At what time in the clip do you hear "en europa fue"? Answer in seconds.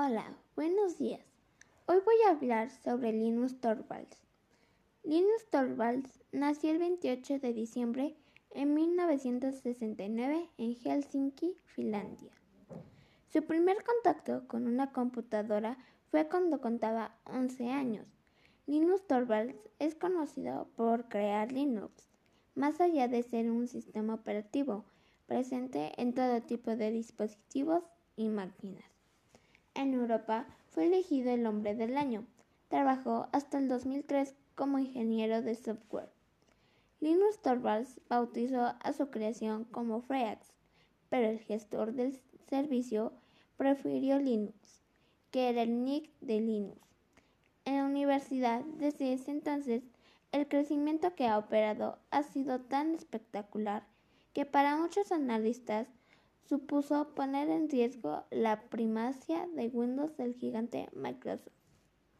29.78-30.86